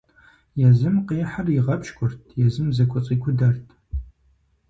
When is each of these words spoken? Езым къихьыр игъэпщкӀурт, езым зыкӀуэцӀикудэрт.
Езым 0.67 0.95
къихьыр 1.07 1.47
игъэпщкӀурт, 1.57 2.19
езым 2.45 2.67
зыкӀуэцӀикудэрт. 2.75 3.67